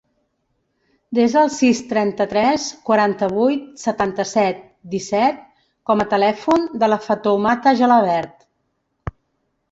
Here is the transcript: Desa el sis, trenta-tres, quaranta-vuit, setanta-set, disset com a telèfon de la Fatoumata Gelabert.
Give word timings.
Desa 1.17 1.41
el 1.47 1.49
sis, 1.55 1.81
trenta-tres, 1.89 2.63
quaranta-vuit, 2.87 3.67
setanta-set, 3.81 4.63
disset 4.93 5.43
com 5.91 6.01
a 6.05 6.07
telèfon 6.15 6.65
de 6.85 6.89
la 6.89 6.99
Fatoumata 7.09 7.75
Gelabert. 7.83 8.43